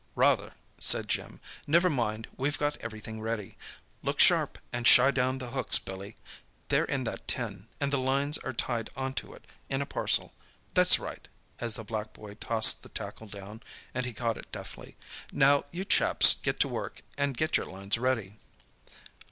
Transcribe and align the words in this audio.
"Rather," 0.15 0.55
said 0.79 1.07
Jim. 1.07 1.39
"Never 1.67 1.87
mind, 1.87 2.25
we've 2.35 2.57
got 2.57 2.75
everything 2.77 3.21
ready. 3.21 3.55
Look 4.01 4.19
sharp 4.19 4.57
and 4.73 4.87
shy 4.87 5.11
down 5.11 5.37
the 5.37 5.51
hooks, 5.51 5.77
Billy—they're 5.77 6.85
in 6.85 7.03
that 7.03 7.27
tin, 7.27 7.67
and 7.79 7.93
the 7.93 7.99
lines 7.99 8.39
are 8.39 8.51
tied 8.51 8.89
on 8.95 9.13
to 9.13 9.33
it, 9.35 9.45
in 9.69 9.79
a 9.79 9.85
parcel. 9.85 10.33
That's 10.73 10.97
right," 10.97 11.27
as 11.59 11.75
the 11.75 11.83
black 11.83 12.13
boy 12.13 12.33
tossed 12.33 12.81
the 12.81 12.89
tackle 12.89 13.27
down 13.27 13.61
and 13.93 14.03
he 14.03 14.11
caught 14.13 14.39
it 14.39 14.51
deftly. 14.51 14.97
"Now, 15.31 15.65
you 15.69 15.85
chaps, 15.85 16.33
get 16.33 16.59
to 16.61 16.67
work, 16.67 17.03
and 17.15 17.37
get 17.37 17.55
your 17.55 17.67
lines 17.67 17.99
ready." 17.99 18.37